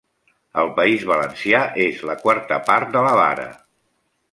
[0.61, 3.49] Al País Valencià és la quarta part de la vara.